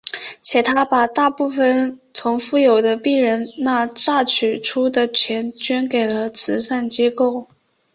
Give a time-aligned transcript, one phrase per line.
[0.41, 7.45] 且他把大部分从富有的病人那榨取出的钱捐给了慈善机构。